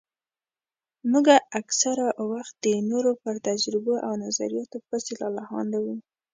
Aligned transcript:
موږ 1.11 1.25
اکثره 1.59 2.07
وخت 2.31 2.53
د 2.65 2.67
نورو 2.89 3.11
په 3.21 3.29
تجربو 3.47 3.93
او 4.07 4.11
نظرياتو 4.25 4.77
پسې 4.87 5.13
لالهانده 5.21 5.79
وو. 5.85 5.95